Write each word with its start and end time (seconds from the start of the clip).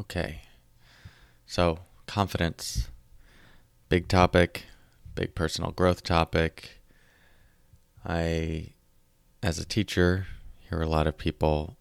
Okay. 0.00 0.40
So, 1.44 1.80
confidence. 2.06 2.88
Big 3.90 4.08
topic, 4.08 4.64
big 5.14 5.34
personal 5.34 5.72
growth 5.72 6.02
topic. 6.02 6.80
I, 8.02 8.72
as 9.42 9.58
a 9.58 9.66
teacher, 9.66 10.26
hear 10.70 10.80
a 10.80 10.88
lot 10.88 11.06
of 11.06 11.18
people 11.18 11.76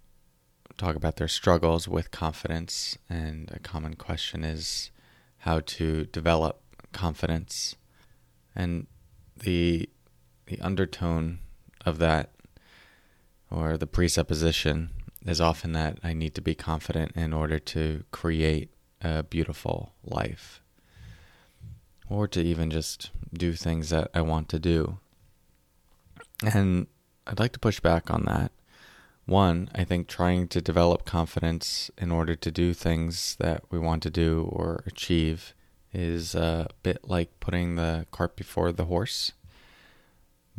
talk 0.77 0.97
about 0.97 1.15
their 1.15 1.29
struggles 1.29 1.87
with 1.87 2.11
confidence, 2.11 2.97
and 3.09 3.49
a 3.53 3.59
common 3.59 3.95
question 3.95 4.43
is 4.43 4.91
how 5.39 5.61
to 5.61 6.03
develop 6.07 6.61
confidence. 6.91 7.77
And 8.53 8.87
the 9.37 9.87
the 10.47 10.59
undertone 10.59 11.39
of 11.85 11.99
that 11.99 12.31
or 13.49 13.77
the 13.77 13.87
presupposition 13.87 14.89
is 15.29 15.39
often 15.39 15.73
that 15.73 15.99
I 16.03 16.13
need 16.13 16.33
to 16.35 16.41
be 16.41 16.55
confident 16.55 17.11
in 17.15 17.33
order 17.33 17.59
to 17.59 18.03
create 18.11 18.70
a 19.01 19.23
beautiful 19.23 19.93
life 20.04 20.62
or 22.09 22.27
to 22.27 22.41
even 22.41 22.71
just 22.71 23.12
do 23.31 23.54
things 23.54 23.91
that 23.91 24.09
I 24.13 24.21
want 24.21 24.49
to 24.49 24.59
do. 24.59 24.98
And 26.41 26.87
I'd 27.27 27.39
like 27.39 27.54
to 27.54 27.59
push 27.59 27.79
back 27.79 28.09
on 28.09 28.26
that. 28.26 28.51
One, 29.26 29.70
I 29.76 29.84
think 29.84 30.07
trying 30.07 30.48
to 30.48 30.62
develop 30.62 31.05
confidence 31.05 31.91
in 31.99 32.11
order 32.11 32.35
to 32.35 32.49
do 32.51 32.73
things 32.73 33.35
that 33.39 33.61
we 33.70 33.77
want 33.77 34.01
to 34.04 34.09
do 34.09 34.49
or 34.51 34.84
achieve 34.87 35.54
is 35.93 36.34
a 36.34 36.67
bit 36.82 37.07
like 37.07 37.39
putting 37.39 37.76
the 37.76 38.07
cart 38.11 38.35
before 38.35 38.71
the 38.71 38.85
horse. 38.85 39.34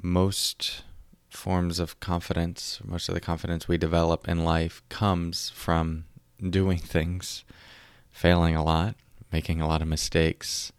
Most 0.00 0.84
forms 1.30 1.78
of 1.78 2.00
confidence, 2.00 2.80
most 2.84 3.08
of 3.08 3.14
the 3.14 3.20
confidence 3.20 3.68
we 3.68 3.78
develop 3.78 4.28
in 4.28 4.44
life 4.44 4.82
comes 4.88 5.50
from 5.50 6.04
doing 6.48 6.78
things, 6.78 7.44
failing 8.10 8.56
a 8.56 8.64
lot, 8.64 8.96
making 9.32 9.60
a 9.60 9.68
lot 9.68 9.82
of 9.82 9.88
mistakes, 9.88 10.72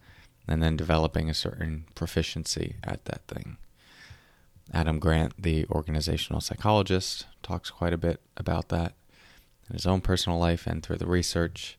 and 0.47 0.61
then 0.61 0.75
developing 0.75 1.29
a 1.29 1.33
certain 1.33 1.85
proficiency 1.95 2.75
at 2.83 3.05
that 3.05 3.21
thing. 3.27 3.57
Adam 4.73 4.99
Grant, 4.99 5.33
the 5.41 5.65
organizational 5.69 6.41
psychologist, 6.41 7.25
talks 7.43 7.69
quite 7.69 7.93
a 7.93 7.97
bit 7.97 8.21
about 8.37 8.69
that 8.69 8.93
in 9.69 9.73
his 9.73 9.85
own 9.85 10.01
personal 10.01 10.39
life 10.39 10.65
and 10.65 10.81
through 10.81 10.97
the 10.97 11.07
research. 11.07 11.77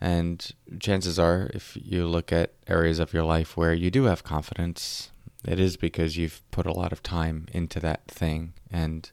And 0.00 0.50
chances 0.80 1.18
are, 1.18 1.50
if 1.54 1.76
you 1.80 2.06
look 2.06 2.32
at 2.32 2.52
areas 2.66 2.98
of 2.98 3.12
your 3.12 3.24
life 3.24 3.56
where 3.56 3.74
you 3.74 3.90
do 3.90 4.04
have 4.04 4.24
confidence, 4.24 5.10
it 5.44 5.60
is 5.60 5.76
because 5.76 6.16
you've 6.16 6.42
put 6.50 6.66
a 6.66 6.72
lot 6.72 6.92
of 6.92 7.02
time 7.02 7.46
into 7.52 7.80
that 7.80 8.06
thing. 8.08 8.54
And 8.70 9.10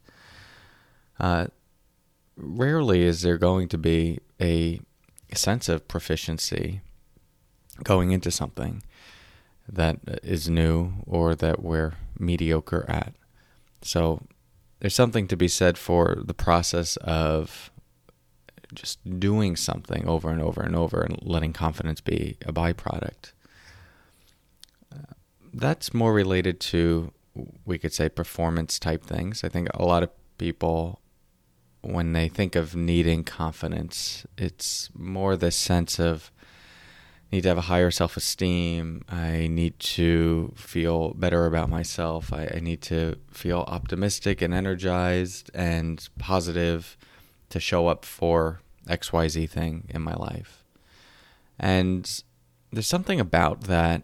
uh, 1.20 1.48
rarely 2.36 3.04
is 3.04 3.22
there 3.22 3.38
going 3.38 3.68
to 3.70 3.78
be 3.78 4.20
a 4.40 4.80
sense 5.34 5.70
of 5.70 5.88
proficiency 5.88 6.82
going 7.84 8.12
into 8.12 8.32
something 8.32 8.84
that 9.68 10.00
is 10.24 10.50
new 10.50 10.94
or 11.06 11.36
that 11.36 11.62
we're 11.62 11.94
mediocre 12.18 12.86
at. 12.90 13.14
So 13.82 14.24
there's 14.80 14.96
something 14.96 15.28
to 15.28 15.38
be 15.38 15.48
said 15.48 15.78
for 15.78 16.18
the 16.24 16.34
process 16.34 16.98
of 16.98 17.72
just 18.74 19.20
doing 19.20 19.56
something 19.56 20.08
over 20.08 20.30
and 20.30 20.42
over 20.42 20.62
and 20.62 20.76
over 20.76 21.02
and 21.02 21.20
letting 21.22 21.54
confidence 21.54 22.02
be 22.02 22.38
a 22.46 22.54
byproduct 22.54 23.34
that's 25.54 25.94
more 25.94 26.14
related 26.14 26.60
to 26.60 27.12
we 27.66 27.78
could 27.78 27.94
say 27.94 28.10
performance 28.10 28.78
type 28.78 29.06
things. 29.06 29.44
I 29.44 29.50
think 29.50 29.70
a 29.74 29.86
lot 29.86 30.04
of 30.04 30.10
people 30.38 31.02
when 31.82 32.14
they 32.14 32.28
think 32.28 32.56
of 32.56 32.76
needing 32.76 33.24
confidence, 33.24 34.26
it's 34.38 34.90
more 34.94 35.36
the 35.36 35.50
sense 35.50 36.00
of 36.00 36.32
need 37.32 37.42
to 37.44 37.50
have 37.50 37.58
a 37.58 37.62
higher 37.62 37.92
self 37.92 38.18
esteem. 38.18 39.04
I 39.10 39.48
need 39.48 39.80
to 39.80 40.54
feel 40.56 41.14
better 41.14 41.46
about 41.46 41.70
myself. 41.70 42.34
I, 42.34 42.52
I, 42.56 42.60
need 42.60 42.82
to 42.84 43.16
feel 43.32 43.60
optimistic 43.68 44.42
and 44.42 44.54
energized 44.54 45.50
and 45.54 46.08
positive 46.20 46.98
to 47.50 47.60
show 47.60 47.88
up 47.88 48.06
for 48.06 48.62
XYZ 48.88 49.50
thing 49.50 49.88
in 49.90 50.02
my 50.02 50.14
life. 50.14 50.64
And 51.58 52.22
there's 52.72 52.88
something 52.88 53.20
about 53.20 53.64
that 53.64 54.04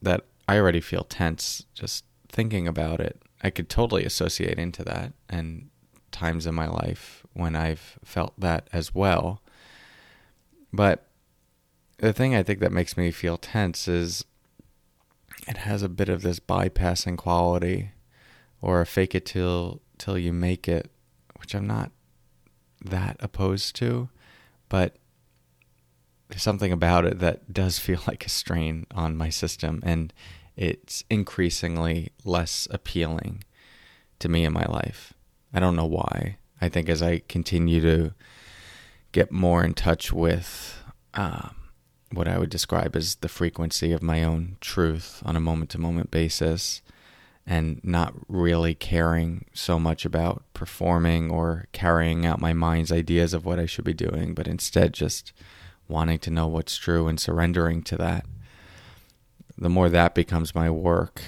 that 0.00 0.24
I 0.52 0.58
already 0.58 0.82
feel 0.82 1.04
tense 1.04 1.64
just 1.72 2.04
thinking 2.28 2.68
about 2.68 3.00
it. 3.00 3.22
I 3.42 3.48
could 3.48 3.70
totally 3.70 4.04
associate 4.04 4.58
into 4.58 4.84
that 4.84 5.14
and 5.30 5.70
times 6.10 6.46
in 6.46 6.54
my 6.54 6.68
life 6.68 7.24
when 7.32 7.56
I've 7.56 7.98
felt 8.04 8.38
that 8.38 8.68
as 8.70 8.94
well. 8.94 9.40
But 10.70 11.08
the 11.96 12.12
thing 12.12 12.34
I 12.34 12.42
think 12.42 12.60
that 12.60 12.70
makes 12.70 12.98
me 12.98 13.10
feel 13.10 13.38
tense 13.38 13.88
is 13.88 14.26
it 15.48 15.56
has 15.56 15.82
a 15.82 15.88
bit 15.88 16.10
of 16.10 16.20
this 16.20 16.38
bypassing 16.38 17.16
quality 17.16 17.92
or 18.60 18.82
a 18.82 18.86
fake 18.86 19.14
it 19.14 19.24
till 19.24 19.80
till 19.96 20.18
you 20.18 20.34
make 20.34 20.68
it, 20.68 20.90
which 21.40 21.54
I'm 21.54 21.66
not 21.66 21.92
that 22.84 23.16
opposed 23.20 23.74
to, 23.76 24.10
but 24.68 24.96
there's 26.28 26.42
something 26.42 26.72
about 26.72 27.06
it 27.06 27.20
that 27.20 27.54
does 27.54 27.78
feel 27.86 28.00
like 28.06 28.26
a 28.26 28.28
strain 28.28 28.86
on 28.94 29.16
my 29.16 29.30
system 29.30 29.80
and 29.82 30.12
it's 30.56 31.04
increasingly 31.08 32.12
less 32.24 32.68
appealing 32.70 33.44
to 34.18 34.28
me 34.28 34.44
in 34.44 34.52
my 34.52 34.64
life. 34.64 35.14
I 35.52 35.60
don't 35.60 35.76
know 35.76 35.86
why. 35.86 36.38
I 36.60 36.68
think 36.68 36.88
as 36.88 37.02
I 37.02 37.22
continue 37.28 37.80
to 37.80 38.14
get 39.12 39.32
more 39.32 39.64
in 39.64 39.74
touch 39.74 40.12
with 40.12 40.78
um, 41.14 41.54
what 42.12 42.28
I 42.28 42.38
would 42.38 42.50
describe 42.50 42.96
as 42.96 43.16
the 43.16 43.28
frequency 43.28 43.92
of 43.92 44.02
my 44.02 44.22
own 44.22 44.56
truth 44.60 45.22
on 45.24 45.36
a 45.36 45.40
moment 45.40 45.70
to 45.70 45.78
moment 45.78 46.10
basis 46.10 46.82
and 47.46 47.80
not 47.82 48.14
really 48.28 48.74
caring 48.74 49.46
so 49.52 49.78
much 49.78 50.04
about 50.04 50.44
performing 50.54 51.30
or 51.30 51.66
carrying 51.72 52.24
out 52.24 52.40
my 52.40 52.52
mind's 52.52 52.92
ideas 52.92 53.34
of 53.34 53.44
what 53.44 53.58
I 53.58 53.66
should 53.66 53.84
be 53.84 53.94
doing, 53.94 54.32
but 54.34 54.46
instead 54.46 54.92
just 54.92 55.32
wanting 55.88 56.20
to 56.20 56.30
know 56.30 56.46
what's 56.46 56.76
true 56.76 57.08
and 57.08 57.18
surrendering 57.18 57.82
to 57.82 57.96
that. 57.96 58.24
The 59.62 59.68
more 59.68 59.88
that 59.88 60.16
becomes 60.16 60.56
my 60.56 60.68
work, 60.70 61.22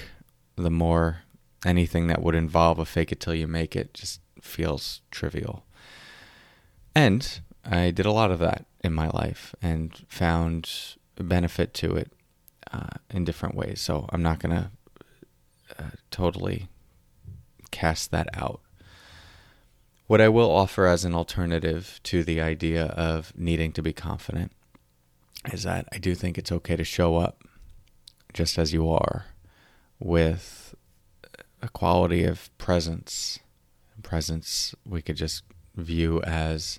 the 0.57 0.69
more 0.69 1.19
anything 1.65 2.09
that 2.09 2.21
would 2.21 2.35
involve 2.35 2.81
a 2.81 2.85
fake 2.85 3.13
it 3.13 3.21
till 3.21 3.33
you 3.33 3.47
make 3.47 3.77
it 3.77 3.95
just 3.95 4.21
feels 4.41 5.03
trivial. 5.13 5.65
And 6.97 7.41
I 7.65 7.93
did 7.93 8.07
a 8.07 8.11
lot 8.11 8.33
of 8.33 8.41
that 8.41 8.67
in 8.83 8.93
my 8.93 9.07
life 9.07 9.55
and 9.63 10.05
found 10.09 10.69
benefit 11.15 11.75
to 11.75 11.95
it 11.95 12.11
uh, 12.73 12.99
in 13.09 13.25
different 13.25 13.55
ways. 13.55 13.81
So 13.81 14.09
I'm 14.09 14.23
not 14.25 14.41
going 14.41 14.57
to 14.57 14.71
uh, 15.79 15.91
totally 16.11 16.67
cast 17.71 18.11
that 18.11 18.29
out. 18.35 18.61
What 20.09 20.21
I 20.21 20.29
will 20.29 20.51
offer 20.51 20.87
as 20.87 21.05
an 21.05 21.15
alternative 21.15 22.01
to 22.03 22.25
the 22.25 22.41
idea 22.41 22.87
of 22.87 23.33
needing 23.37 23.71
to 23.75 23.83
be 23.83 23.93
confident 23.93 24.51
is 25.53 25.63
that 25.63 25.89
I 25.93 25.99
do 25.99 26.17
think 26.17 26.37
it's 26.37 26.51
okay 26.51 26.75
to 26.75 26.83
show 26.83 27.17
up 27.17 27.45
just 28.35 28.59
as 28.59 28.73
you 28.73 28.89
are 28.91 29.27
with 29.99 30.75
a 31.63 31.69
quality 31.69 32.25
of 32.25 32.57
presence. 32.59 33.39
Presence 34.03 34.75
we 34.85 35.01
could 35.01 35.17
just 35.17 35.45
view 35.75 36.21
as 36.23 36.79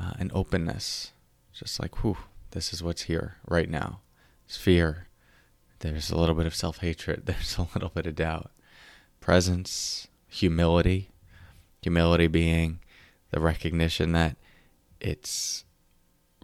uh, 0.00 0.12
an 0.18 0.30
openness, 0.34 1.12
just 1.52 1.78
like, 1.78 2.02
whew, 2.02 2.16
this 2.52 2.72
is 2.72 2.82
what's 2.82 3.02
here 3.02 3.36
right 3.46 3.68
now. 3.68 4.00
It's 4.46 4.56
fear. 4.56 5.08
There's 5.80 6.10
a 6.10 6.16
little 6.16 6.34
bit 6.34 6.46
of 6.46 6.54
self 6.54 6.78
hatred. 6.78 7.22
There's 7.26 7.58
a 7.58 7.68
little 7.74 7.90
bit 7.90 8.06
of 8.06 8.14
doubt. 8.14 8.50
Presence, 9.20 10.08
humility, 10.28 11.10
Humility 11.84 12.28
being 12.28 12.80
the 13.30 13.40
recognition 13.40 14.12
that 14.12 14.38
it's 15.02 15.66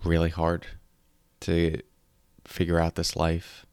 really 0.04 0.28
hard 0.28 0.66
to 1.40 1.80
figure 2.44 2.78
out 2.78 2.96
this 2.96 3.16
life. 3.16 3.64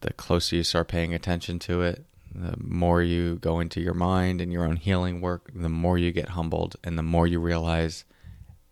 The 0.00 0.12
closer 0.12 0.56
you 0.56 0.62
start 0.62 0.88
paying 0.88 1.12
attention 1.12 1.58
to 1.60 1.82
it, 1.82 2.04
The 2.34 2.54
more 2.58 3.02
you 3.02 3.36
go 3.36 3.58
into 3.58 3.80
your 3.80 3.94
mind 3.94 4.40
and 4.40 4.52
your 4.52 4.64
own 4.64 4.76
healing 4.76 5.20
work, 5.20 5.50
the 5.54 5.68
more 5.68 5.98
you 5.98 6.12
get 6.12 6.30
humbled 6.30 6.76
and 6.84 6.96
the 6.96 7.02
more 7.02 7.26
you 7.26 7.40
realize 7.40 8.04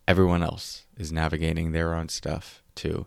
everyone 0.07 0.43
else 0.43 0.87
is 0.97 1.13
navigating 1.13 1.73
their 1.73 1.95
own 1.95 2.09
stuff 2.09 2.63
too. 2.75 3.07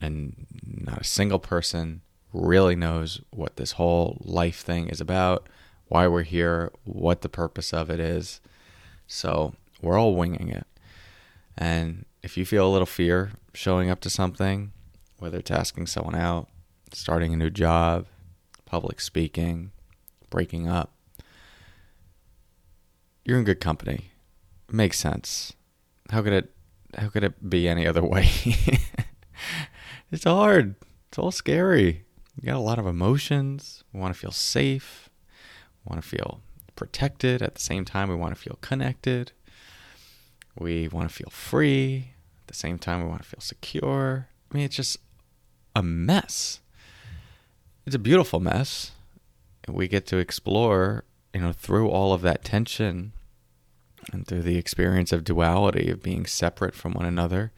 And 0.00 0.46
not 0.64 1.02
a 1.02 1.04
single 1.04 1.38
person 1.38 2.00
really 2.32 2.76
knows 2.76 3.20
what 3.30 3.56
this 3.56 3.72
whole 3.72 4.18
life 4.24 4.60
thing 4.60 4.88
is 4.88 5.00
about, 5.00 5.48
why 5.88 6.06
we're 6.06 6.22
here, 6.22 6.72
what 6.84 7.20
the 7.20 7.28
purpose 7.28 7.74
of 7.74 7.90
it 7.90 8.00
is. 8.00 8.40
So 9.06 9.54
we're 9.82 9.98
all 9.98 10.14
winging 10.14 10.48
it. 10.48 10.66
And 11.56 12.06
if 12.22 12.36
you 12.38 12.46
feel 12.46 12.66
a 12.66 12.72
little 12.72 12.86
fear 12.86 13.32
showing 13.52 13.90
up 13.90 14.00
to 14.00 14.10
something, 14.10 14.72
whether 15.18 15.38
it's 15.38 15.50
asking 15.50 15.88
someone 15.88 16.14
out, 16.14 16.48
starting 16.92 17.32
a 17.32 17.36
new 17.36 17.50
job, 17.50 18.06
public 18.64 19.00
speaking, 19.00 19.72
breaking 20.30 20.68
up, 20.68 20.92
you're 23.24 23.38
in 23.38 23.44
good 23.44 23.60
company. 23.60 24.10
It 24.68 24.74
makes 24.74 24.98
sense. 24.98 25.54
How 26.10 26.22
could 26.22 26.32
it 26.32 26.50
how 26.96 27.08
could 27.08 27.24
it 27.24 27.50
be 27.50 27.68
any 27.68 27.86
other 27.86 28.02
way? 28.02 28.28
it's 30.10 30.24
hard. 30.24 30.74
It's 31.08 31.18
all 31.18 31.30
scary. 31.30 32.04
You 32.40 32.46
got 32.46 32.56
a 32.56 32.60
lot 32.60 32.78
of 32.78 32.86
emotions. 32.86 33.84
We 33.92 34.00
want 34.00 34.14
to 34.14 34.18
feel 34.18 34.30
safe. 34.30 35.10
We 35.84 35.90
want 35.90 36.02
to 36.02 36.08
feel 36.08 36.40
protected. 36.76 37.42
At 37.42 37.54
the 37.54 37.60
same 37.60 37.84
time, 37.84 38.08
we 38.08 38.14
want 38.14 38.34
to 38.34 38.40
feel 38.40 38.58
connected. 38.60 39.32
We 40.58 40.88
want 40.88 41.08
to 41.08 41.14
feel 41.14 41.30
free. 41.30 42.12
At 42.42 42.48
the 42.48 42.54
same 42.54 42.78
time, 42.78 43.02
we 43.02 43.08
want 43.08 43.22
to 43.22 43.28
feel 43.28 43.40
secure. 43.40 44.28
I 44.50 44.54
mean, 44.54 44.64
it's 44.64 44.76
just 44.76 44.98
a 45.74 45.82
mess. 45.82 46.60
It's 47.88 47.94
a 47.94 47.98
beautiful 47.98 48.38
mess. 48.38 48.90
We 49.66 49.88
get 49.88 50.04
to 50.08 50.18
explore, 50.18 51.04
you 51.32 51.40
know, 51.40 51.54
through 51.54 51.88
all 51.88 52.12
of 52.12 52.20
that 52.20 52.44
tension 52.44 53.14
and 54.12 54.26
through 54.26 54.42
the 54.42 54.58
experience 54.58 55.10
of 55.10 55.24
duality, 55.24 55.90
of 55.90 56.02
being 56.02 56.26
separate 56.26 56.74
from 56.74 56.92
one 56.92 57.06
another, 57.06 57.50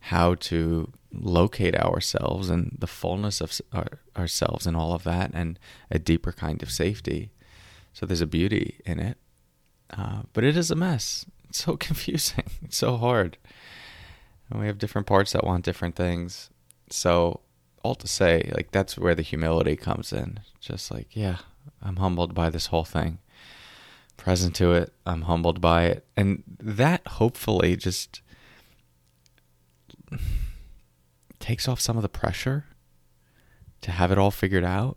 how 0.00 0.34
to 0.34 0.92
locate 1.12 1.76
ourselves 1.76 2.50
and 2.50 2.76
the 2.76 2.88
fullness 2.88 3.40
of 3.40 3.60
our, 3.72 4.00
ourselves 4.16 4.66
and 4.66 4.76
all 4.76 4.92
of 4.92 5.04
that, 5.04 5.30
and 5.32 5.56
a 5.88 6.00
deeper 6.00 6.32
kind 6.32 6.64
of 6.64 6.70
safety. 6.72 7.30
So 7.92 8.06
there's 8.06 8.20
a 8.20 8.26
beauty 8.26 8.80
in 8.84 8.98
it, 8.98 9.18
uh, 9.96 10.22
but 10.32 10.42
it 10.42 10.56
is 10.56 10.72
a 10.72 10.74
mess. 10.74 11.26
It's 11.48 11.62
so 11.62 11.76
confusing. 11.76 12.46
It's 12.64 12.76
so 12.76 12.96
hard. 12.96 13.38
And 14.50 14.58
we 14.58 14.66
have 14.66 14.78
different 14.78 15.06
parts 15.06 15.30
that 15.30 15.44
want 15.44 15.64
different 15.64 15.94
things. 15.94 16.50
So 16.90 17.42
all 17.86 17.94
to 17.94 18.08
say, 18.08 18.50
like 18.54 18.72
that's 18.72 18.98
where 18.98 19.14
the 19.14 19.22
humility 19.22 19.76
comes 19.76 20.12
in. 20.12 20.40
Just 20.60 20.90
like, 20.90 21.14
yeah, 21.14 21.38
I'm 21.80 21.96
humbled 21.96 22.34
by 22.34 22.50
this 22.50 22.66
whole 22.66 22.84
thing. 22.84 23.18
Present 24.16 24.56
to 24.56 24.72
it, 24.72 24.92
I'm 25.04 25.22
humbled 25.22 25.60
by 25.60 25.84
it. 25.84 26.06
And 26.16 26.42
that 26.58 27.06
hopefully 27.06 27.76
just 27.76 28.22
takes 31.38 31.68
off 31.68 31.80
some 31.80 31.96
of 31.96 32.02
the 32.02 32.08
pressure 32.08 32.64
to 33.82 33.90
have 33.92 34.10
it 34.10 34.18
all 34.18 34.32
figured 34.32 34.64
out, 34.64 34.96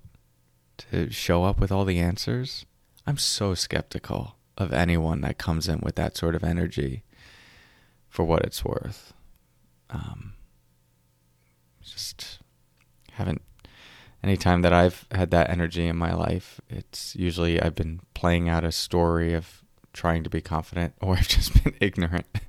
to 0.78 1.12
show 1.12 1.44
up 1.44 1.60
with 1.60 1.72
all 1.72 1.86
the 1.86 2.00
answers. 2.00 2.66
I'm 3.06 3.18
so 3.18 3.54
skeptical 3.54 4.36
of 4.58 4.74
anyone 4.74 5.22
that 5.22 5.38
comes 5.38 5.68
in 5.68 5.80
with 5.82 5.96
that 5.96 6.18
sort 6.18 6.34
of 6.34 6.44
energy 6.44 7.04
for 8.10 8.24
what 8.26 8.42
it's 8.42 8.66
worth. 8.66 9.14
Um, 9.92 10.34
just 11.84 12.39
haven't 13.20 13.42
anytime 14.24 14.62
that 14.62 14.74
I've 14.74 15.06
had 15.12 15.32
that 15.32 15.50
energy 15.50 15.88
in 15.88 15.98
my 15.98 16.14
life, 16.14 16.60
it's 16.70 17.16
usually 17.16 17.62
I've 17.62 17.76
been 17.76 18.02
playing 18.14 18.50
out 18.50 18.64
a 18.64 18.72
story 18.72 19.34
of 19.34 19.64
trying 19.94 20.24
to 20.24 20.30
be 20.30 20.42
confident 20.42 20.94
or 21.02 21.16
I've 21.18 21.28
just 21.28 21.64
been 21.64 21.76
ignorant. 21.80 22.26
I 22.36 22.40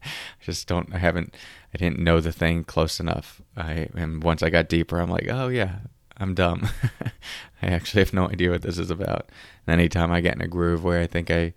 just 0.43 0.67
don't 0.67 0.93
I 0.95 0.99
haven't 0.99 1.35
I 1.75 1.79
didn't 1.79 2.01
know 2.01 2.21
the 2.21 2.33
thing 2.33 2.65
close 2.65 3.01
enough. 3.01 3.41
I 3.57 3.89
and 3.95 4.23
once 4.23 4.43
I 4.43 4.51
got 4.51 4.69
deeper 4.69 4.99
I'm 4.99 5.11
like, 5.11 5.29
"Oh 5.29 5.49
yeah, 5.49 5.77
I'm 6.17 6.35
dumb. 6.35 6.69
I 7.63 7.67
actually 7.67 8.03
have 8.03 8.13
no 8.13 8.29
idea 8.29 8.51
what 8.51 8.63
this 8.63 8.79
is 8.79 8.91
about." 8.91 9.31
And 9.67 9.79
anytime 9.79 10.11
I 10.11 10.21
get 10.21 10.35
in 10.35 10.43
a 10.43 10.49
groove 10.49 10.85
where 10.85 11.01
I 11.01 11.07
think 11.07 11.31
I 11.31 11.55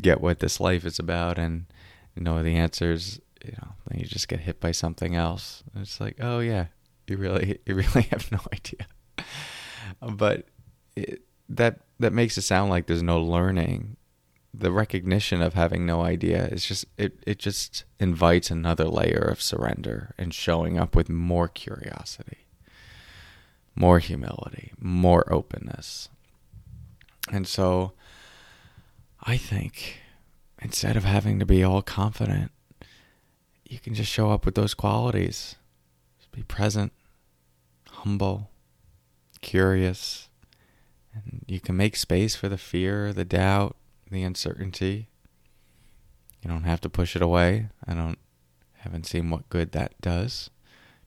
get 0.00 0.20
what 0.20 0.40
this 0.40 0.60
life 0.60 0.84
is 0.84 0.98
about 0.98 1.38
and 1.38 1.66
know 2.16 2.42
the 2.42 2.56
answers, 2.56 3.20
you 3.44 3.52
know, 3.52 3.72
then 3.88 4.00
you 4.00 4.06
just 4.06 4.28
get 4.28 4.40
hit 4.40 4.60
by 4.60 4.72
something 4.72 5.14
else. 5.14 5.62
It's 5.76 6.00
like, 6.00 6.16
"Oh 6.20 6.40
yeah, 6.40 6.66
you 7.06 7.16
really 7.16 7.58
you 7.66 7.74
really 7.74 8.02
have 8.02 8.30
no 8.32 8.40
idea." 8.52 8.86
but 10.00 10.46
it, 10.96 11.22
that 11.48 11.80
that 11.98 12.12
makes 12.12 12.36
it 12.36 12.42
sound 12.42 12.70
like 12.70 12.86
there's 12.86 13.02
no 13.02 13.20
learning. 13.20 13.96
The 14.54 14.70
recognition 14.70 15.40
of 15.40 15.54
having 15.54 15.86
no 15.86 16.02
idea 16.02 16.46
is 16.46 16.64
just 16.64 16.84
it 16.98 17.18
it 17.26 17.38
just 17.38 17.84
invites 17.98 18.50
another 18.50 18.84
layer 18.84 19.22
of 19.30 19.40
surrender 19.40 20.14
and 20.18 20.34
showing 20.34 20.78
up 20.78 20.94
with 20.94 21.08
more 21.08 21.48
curiosity 21.48 22.38
more 23.74 23.98
humility 23.98 24.72
more 24.78 25.30
openness. 25.32 26.08
And 27.30 27.46
so 27.46 27.92
i 29.22 29.36
think 29.36 30.00
instead 30.60 30.96
of 30.96 31.04
having 31.04 31.38
to 31.38 31.46
be 31.46 31.62
all 31.62 31.82
confident 31.82 32.50
you 33.64 33.78
can 33.78 33.94
just 33.94 34.10
show 34.10 34.30
up 34.30 34.44
with 34.44 34.54
those 34.54 34.74
qualities 34.74 35.56
be 36.32 36.42
present 36.42 36.92
humble 37.88 38.50
curious 39.40 40.28
and 41.14 41.44
you 41.46 41.60
can 41.60 41.76
make 41.76 41.94
space 41.94 42.34
for 42.34 42.48
the 42.48 42.58
fear 42.58 43.12
the 43.12 43.24
doubt 43.24 43.76
the 44.12 44.22
uncertainty. 44.22 45.08
You 46.42 46.50
don't 46.50 46.64
have 46.64 46.80
to 46.82 46.90
push 46.90 47.16
it 47.16 47.22
away. 47.22 47.68
I 47.86 47.94
don't 47.94 48.18
haven't 48.78 49.06
seen 49.06 49.30
what 49.30 49.48
good 49.48 49.72
that 49.72 50.00
does. 50.00 50.50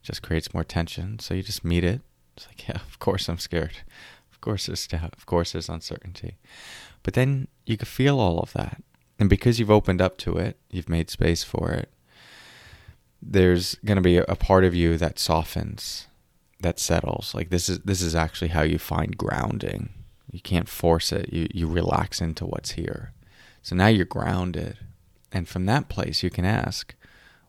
It 0.02 0.08
just 0.08 0.22
creates 0.22 0.54
more 0.54 0.64
tension. 0.64 1.20
So 1.20 1.34
you 1.34 1.44
just 1.44 1.64
meet 1.64 1.84
it. 1.84 2.02
It's 2.36 2.48
like, 2.48 2.68
yeah, 2.68 2.76
of 2.76 3.00
course 3.00 3.30
I'm 3.30 3.38
scared. 3.38 3.78
Of 4.32 4.42
course 4.42 4.66
there's 4.66 4.88
doubt. 4.88 5.14
Of 5.16 5.26
course 5.26 5.52
there's 5.52 5.70
uncertainty. 5.70 6.38
But 7.04 7.14
then 7.14 7.48
you 7.66 7.78
can 7.78 7.86
feel 7.86 8.20
all 8.20 8.40
of 8.40 8.54
that. 8.54 8.82
And 9.20 9.30
because 9.30 9.60
you've 9.60 9.72
opened 9.72 10.02
up 10.02 10.18
to 10.20 10.38
it, 10.38 10.58
you've 10.70 10.90
made 10.90 11.10
space 11.10 11.44
for 11.44 11.72
it, 11.72 11.90
there's 13.28 13.76
going 13.86 13.98
to 13.98 14.02
be 14.02 14.18
a 14.18 14.36
part 14.36 14.64
of 14.64 14.76
you 14.76 14.98
that 14.98 15.18
softens, 15.18 16.08
that 16.62 16.80
settles. 16.80 17.34
Like 17.34 17.50
this 17.50 17.70
is 17.70 17.80
this 17.80 18.02
is 18.02 18.16
actually 18.16 18.50
how 18.50 18.62
you 18.62 18.78
find 18.78 19.18
grounding 19.18 19.90
you 20.36 20.42
can't 20.42 20.68
force 20.68 21.14
it. 21.14 21.32
You 21.32 21.48
you 21.54 21.66
relax 21.66 22.20
into 22.20 22.46
what's 22.46 22.72
here. 22.72 23.14
So 23.62 23.74
now 23.74 23.88
you're 23.88 24.04
grounded. 24.04 24.80
And 25.32 25.48
from 25.48 25.66
that 25.66 25.88
place 25.88 26.24
you 26.24 26.30
can 26.30 26.44
ask, 26.44 26.94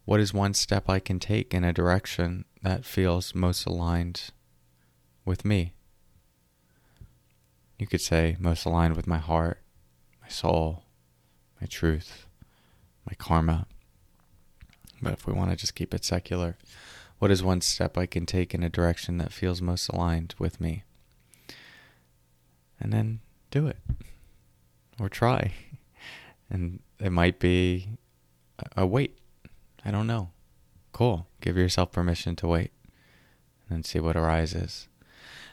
what 0.05 0.21
is 0.21 0.33
one 0.33 0.55
step 0.55 0.89
I 0.89 1.01
can 1.01 1.19
take 1.19 1.53
in 1.53 1.65
a 1.65 1.73
direction 1.73 2.45
that 2.63 2.85
feels 2.85 3.35
most 3.35 3.67
aligned 3.67 4.31
with 5.25 5.45
me? 5.45 5.75
You 7.77 7.89
could 7.89 8.01
say 8.01 8.37
most 8.39 8.65
aligned 8.65 8.95
with 8.95 9.09
my 9.09 9.19
heart, 9.19 9.63
my 10.23 10.29
soul, 10.29 10.85
my 11.61 11.67
truth, 11.67 12.27
my 13.05 13.15
karma. 13.19 13.67
But 15.03 15.13
if 15.13 15.27
we 15.27 15.33
want 15.33 15.51
to 15.51 15.57
just 15.57 15.75
keep 15.75 15.93
it 15.95 16.05
secular, 16.05 16.57
what 17.19 17.31
is 17.31 17.43
one 17.43 17.61
step 17.61 17.97
I 17.97 18.07
can 18.07 18.27
take 18.27 18.55
in 18.55 18.63
a 18.63 18.69
direction 18.69 19.19
that 19.19 19.33
feels 19.33 19.63
most 19.63 19.89
aligned 19.89 20.35
with 20.39 20.61
me? 20.61 20.85
and 22.81 22.93
then 22.93 23.21
do 23.51 23.67
it 23.67 23.79
or 25.01 25.09
try. 25.09 25.53
And 26.49 26.79
it 27.01 27.11
might 27.11 27.41
be 27.41 27.89
a 28.77 28.87
wait. 28.87 29.19
I 29.85 29.91
don't 29.91 30.07
know. 30.07 30.31
Cool. 30.93 31.27
Give 31.41 31.57
yourself 31.57 31.91
permission 31.91 32.37
to 32.37 32.47
wait 32.47 32.71
and 33.69 33.85
see 33.85 33.99
what 33.99 34.17
arises. 34.17 34.87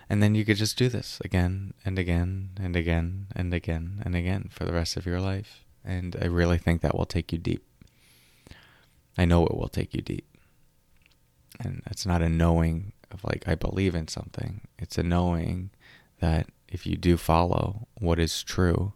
And 0.07 0.21
then 0.21 0.35
you 0.35 0.45
could 0.45 0.57
just 0.57 0.77
do 0.77 0.89
this 0.89 1.19
again 1.25 1.73
and 1.83 1.97
again 1.97 2.51
and 2.61 2.75
again 2.75 3.25
and 3.35 3.55
again 3.55 4.03
and 4.05 4.15
again 4.15 4.49
for 4.51 4.65
the 4.65 4.71
rest 4.71 4.95
of 4.95 5.07
your 5.07 5.19
life. 5.19 5.65
And 5.83 6.15
I 6.21 6.25
really 6.25 6.59
think 6.59 6.81
that 6.81 6.95
will 6.95 7.07
take 7.07 7.31
you 7.31 7.39
deep. 7.39 7.65
I 9.17 9.25
know 9.25 9.45
it 9.45 9.55
will 9.55 9.69
take 9.69 9.93
you 9.93 10.01
deep. 10.01 10.27
And 11.59 11.81
it's 11.85 12.05
not 12.05 12.21
a 12.21 12.29
knowing 12.29 12.93
of 13.11 13.23
like, 13.23 13.47
I 13.47 13.55
believe 13.55 13.95
in 13.95 14.07
something. 14.07 14.61
It's 14.79 14.97
a 14.97 15.03
knowing 15.03 15.69
that 16.19 16.47
if 16.67 16.85
you 16.85 16.97
do 16.97 17.17
follow 17.17 17.87
what 17.95 18.19
is 18.19 18.43
true, 18.43 18.93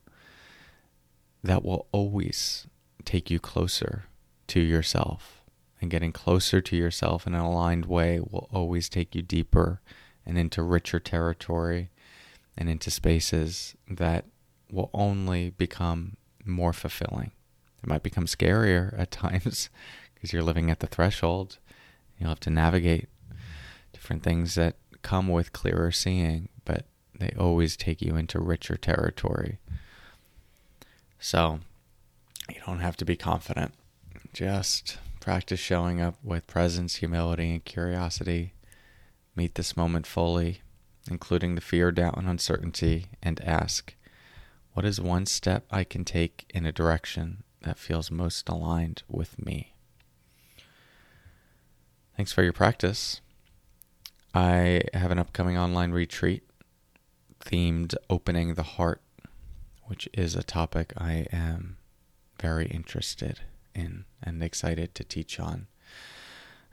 that 1.44 1.64
will 1.64 1.88
always 1.92 2.68
take 3.06 3.30
you 3.30 3.40
closer 3.40 4.06
to 4.48 4.60
yourself. 4.60 5.44
And 5.80 5.92
getting 5.92 6.12
closer 6.12 6.60
to 6.60 6.76
yourself 6.76 7.28
in 7.28 7.36
an 7.36 7.42
aligned 7.42 7.86
way 7.86 8.20
will 8.20 8.50
always 8.52 8.90
take 8.90 9.14
you 9.14 9.22
deeper 9.22 9.80
and 10.26 10.38
into 10.38 10.64
richer 10.64 11.00
territory 11.00 11.92
and 12.58 12.68
into 12.68 12.90
spaces 12.90 13.76
that 13.88 14.26
will 14.72 14.90
only 14.94 15.52
become 15.52 16.18
more 16.44 16.74
fulfilling. 16.74 17.32
It 17.84 17.88
might 17.88 18.02
become 18.02 18.26
scarier 18.26 18.98
at 19.00 19.12
times 19.12 19.70
because 20.18 20.34
you're 20.34 20.42
living 20.42 20.72
at 20.72 20.80
the 20.80 20.88
threshold. 20.88 21.60
You'll 22.18 22.30
have 22.30 22.40
to 22.42 22.50
navigate 22.50 23.08
different 23.94 24.24
things 24.24 24.56
that 24.56 24.76
come 25.04 25.28
with 25.28 25.54
clearer 25.54 25.92
seeing, 25.92 26.50
but 26.66 26.86
they 27.20 27.32
always 27.38 27.78
take 27.78 28.02
you 28.02 28.16
into 28.16 28.40
richer 28.40 28.76
territory. 28.76 29.60
So 31.20 31.60
you 32.50 32.60
don't 32.66 32.80
have 32.80 32.98
to 32.98 33.06
be 33.06 33.16
confident. 33.16 33.74
Just 34.34 34.98
practice 35.20 35.60
showing 35.60 36.02
up 36.02 36.16
with 36.24 36.48
presence, 36.48 36.96
humility, 36.96 37.52
and 37.52 37.64
curiosity. 37.64 38.54
Meet 39.36 39.56
this 39.56 39.78
moment 39.78 40.08
fully, 40.08 40.62
including 41.10 41.54
the 41.54 41.62
fear, 41.62 41.92
doubt, 41.92 42.18
and 42.18 42.28
uncertainty, 42.28 43.08
and 43.22 43.40
ask, 43.42 43.94
What 44.74 44.86
is 44.86 45.00
one 45.00 45.28
step 45.28 45.66
I 45.70 45.84
can 45.84 46.06
take 46.06 46.50
in 46.50 46.66
a 46.66 46.72
direction 46.72 47.44
that 47.62 47.78
feels 47.78 48.10
most 48.10 48.50
aligned 48.50 49.04
with 49.08 49.44
me? 49.44 49.77
Thanks 52.18 52.34
for 52.34 52.42
your 52.42 52.52
practice. 52.52 53.22
I 54.34 54.82
have 54.96 55.12
an 55.12 55.20
upcoming 55.20 55.56
online 55.56 55.92
retreat 55.92 56.42
themed 57.40 57.94
Opening 58.10 58.56
the 58.56 58.64
Heart, 58.64 59.04
which 59.84 60.10
is 60.14 60.34
a 60.34 60.42
topic 60.42 60.94
I 60.98 61.28
am 61.32 61.78
very 62.42 62.66
interested 62.66 63.42
in 63.76 64.06
and 64.24 64.42
excited 64.42 64.96
to 64.96 65.04
teach 65.04 65.40
on. 65.40 65.68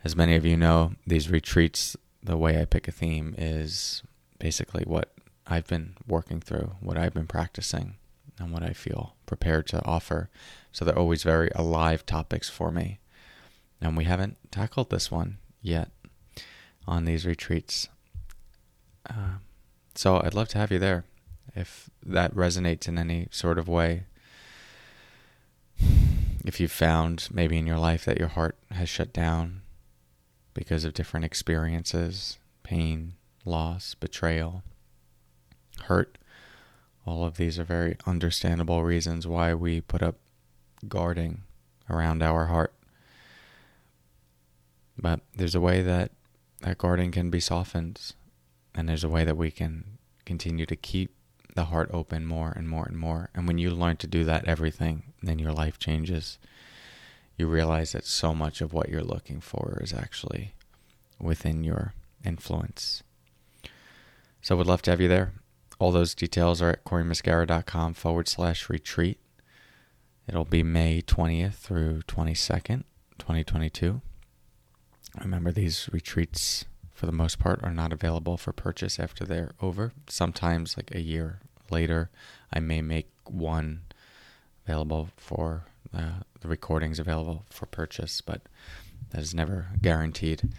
As 0.02 0.16
many 0.16 0.34
of 0.34 0.46
you 0.46 0.56
know, 0.56 0.94
these 1.06 1.28
retreats, 1.28 1.94
the 2.22 2.38
way 2.38 2.58
I 2.58 2.64
pick 2.64 2.88
a 2.88 2.90
theme 2.90 3.34
is 3.36 4.02
basically 4.38 4.84
what 4.86 5.12
I've 5.46 5.66
been 5.66 5.96
working 6.08 6.40
through, 6.40 6.76
what 6.80 6.96
I've 6.96 7.12
been 7.12 7.26
practicing, 7.26 7.96
and 8.38 8.50
what 8.50 8.62
I 8.62 8.72
feel 8.72 9.14
prepared 9.26 9.66
to 9.68 9.84
offer. 9.84 10.30
So 10.72 10.86
they're 10.86 10.98
always 10.98 11.22
very 11.22 11.50
alive 11.54 12.06
topics 12.06 12.48
for 12.48 12.70
me. 12.70 12.98
And 13.80 13.96
we 13.96 14.04
haven't 14.04 14.36
tackled 14.50 14.90
this 14.90 15.10
one 15.10 15.38
yet 15.60 15.90
on 16.86 17.04
these 17.04 17.26
retreats. 17.26 17.88
Uh, 19.08 19.38
so 19.94 20.20
I'd 20.22 20.34
love 20.34 20.48
to 20.48 20.58
have 20.58 20.72
you 20.72 20.78
there 20.78 21.04
if 21.54 21.90
that 22.04 22.34
resonates 22.34 22.88
in 22.88 22.98
any 22.98 23.28
sort 23.30 23.58
of 23.58 23.68
way. 23.68 24.04
If 26.44 26.60
you've 26.60 26.72
found 26.72 27.28
maybe 27.32 27.56
in 27.56 27.66
your 27.66 27.78
life 27.78 28.04
that 28.04 28.18
your 28.18 28.28
heart 28.28 28.56
has 28.70 28.88
shut 28.88 29.12
down 29.12 29.62
because 30.52 30.84
of 30.84 30.94
different 30.94 31.24
experiences, 31.24 32.38
pain, 32.62 33.14
loss, 33.44 33.94
betrayal, 33.94 34.62
hurt, 35.84 36.18
all 37.06 37.24
of 37.24 37.36
these 37.36 37.58
are 37.58 37.64
very 37.64 37.96
understandable 38.06 38.82
reasons 38.82 39.26
why 39.26 39.54
we 39.54 39.80
put 39.80 40.02
up 40.02 40.16
guarding 40.88 41.42
around 41.88 42.22
our 42.22 42.46
heart. 42.46 42.72
But 44.96 45.20
there's 45.34 45.54
a 45.54 45.60
way 45.60 45.82
that 45.82 46.12
that 46.60 46.78
guarding 46.78 47.10
can 47.10 47.30
be 47.30 47.40
softened, 47.40 48.14
and 48.74 48.88
there's 48.88 49.04
a 49.04 49.08
way 49.08 49.24
that 49.24 49.36
we 49.36 49.50
can 49.50 49.98
continue 50.24 50.66
to 50.66 50.76
keep 50.76 51.14
the 51.54 51.66
heart 51.66 51.90
open 51.92 52.26
more 52.26 52.52
and 52.56 52.68
more 52.68 52.86
and 52.86 52.98
more. 52.98 53.30
And 53.34 53.46
when 53.46 53.58
you 53.58 53.70
learn 53.70 53.96
to 53.98 54.06
do 54.06 54.24
that, 54.24 54.46
everything, 54.46 55.14
then 55.22 55.38
your 55.38 55.52
life 55.52 55.78
changes. 55.78 56.38
You 57.36 57.46
realize 57.46 57.92
that 57.92 58.04
so 58.06 58.34
much 58.34 58.60
of 58.60 58.72
what 58.72 58.88
you're 58.88 59.02
looking 59.02 59.40
for 59.40 59.78
is 59.82 59.92
actually 59.92 60.54
within 61.20 61.64
your 61.64 61.94
influence. 62.24 63.02
So, 64.40 64.56
would 64.56 64.66
love 64.66 64.82
to 64.82 64.90
have 64.90 65.00
you 65.00 65.08
there. 65.08 65.32
All 65.78 65.90
those 65.90 66.14
details 66.14 66.62
are 66.62 66.70
at 66.70 66.84
corymuscara.com 66.84 67.94
forward 67.94 68.28
slash 68.28 68.68
retreat. 68.68 69.18
It'll 70.28 70.44
be 70.44 70.62
May 70.62 71.02
20th 71.02 71.54
through 71.54 72.02
22nd, 72.02 72.84
2022. 73.18 74.00
Remember, 75.20 75.52
these 75.52 75.88
retreats, 75.92 76.64
for 76.92 77.06
the 77.06 77.12
most 77.12 77.38
part, 77.38 77.62
are 77.62 77.72
not 77.72 77.92
available 77.92 78.36
for 78.36 78.52
purchase 78.52 78.98
after 78.98 79.24
they're 79.24 79.52
over. 79.60 79.92
Sometimes, 80.08 80.76
like 80.76 80.94
a 80.94 81.00
year 81.00 81.40
later, 81.70 82.10
I 82.52 82.60
may 82.60 82.82
make 82.82 83.08
one 83.24 83.82
available 84.66 85.10
for 85.16 85.66
uh, 85.96 86.20
the 86.40 86.48
recordings 86.48 86.98
available 86.98 87.44
for 87.50 87.66
purchase, 87.66 88.20
but 88.20 88.42
that 89.10 89.20
is 89.20 89.34
never 89.34 89.68
guaranteed. 89.80 90.50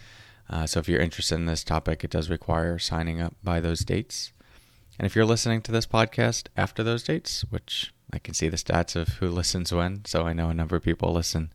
Uh, 0.50 0.66
so, 0.66 0.80
if 0.80 0.88
you're 0.88 1.02
interested 1.02 1.36
in 1.36 1.48
this 1.48 1.64
topic, 1.64 2.04
it 2.04 2.12
does 2.12 2.30
require 2.30 2.80
signing 2.80 3.20
up 3.20 3.36
by 3.44 3.60
those 3.60 3.82
dates. 3.82 4.32
And 4.98 5.06
if 5.06 5.16
you're 5.16 5.26
listening 5.26 5.62
to 5.64 5.72
this 5.72 5.86
podcast 5.86 6.48
after 6.56 6.82
those 6.84 7.04
dates, 7.04 7.44
which 7.50 7.94
I 8.14 8.20
can 8.20 8.34
see 8.34 8.48
the 8.48 8.58
stats 8.58 8.96
of 8.96 9.10
who 9.16 9.30
listens 9.30 9.74
when, 9.74 10.06
so 10.06 10.26
I 10.26 10.34
know 10.34 10.50
a 10.50 10.54
number 10.54 10.76
of 10.76 10.84
people 10.84 11.12
listen 11.12 11.52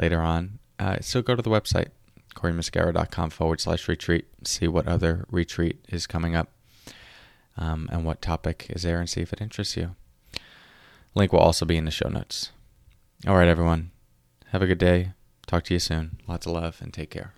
later 0.00 0.20
on, 0.20 0.58
uh, 0.78 0.96
so 1.02 1.20
go 1.20 1.36
to 1.36 1.42
the 1.42 1.50
website, 1.50 1.88
corymuscara.com 2.34 3.30
forward 3.30 3.60
slash 3.60 3.88
retreat, 3.88 4.26
see 4.44 4.68
what 4.68 4.88
other 4.88 5.26
retreat 5.30 5.84
is 5.88 6.06
coming 6.06 6.34
up 6.34 6.50
um, 7.56 7.88
and 7.92 8.04
what 8.04 8.22
topic 8.22 8.66
is 8.70 8.82
there, 8.82 8.98
and 8.98 9.08
see 9.08 9.20
if 9.20 9.32
it 9.32 9.40
interests 9.40 9.76
you. 9.76 9.96
Link 11.14 11.32
will 11.32 11.40
also 11.40 11.64
be 11.64 11.76
in 11.76 11.84
the 11.84 11.90
show 11.90 12.08
notes. 12.08 12.52
All 13.26 13.36
right, 13.36 13.48
everyone. 13.48 13.90
Have 14.48 14.62
a 14.62 14.66
good 14.66 14.78
day. 14.78 15.12
Talk 15.46 15.64
to 15.64 15.74
you 15.74 15.80
soon. 15.80 16.18
Lots 16.26 16.46
of 16.46 16.52
love 16.52 16.78
and 16.80 16.94
take 16.94 17.10
care. 17.10 17.34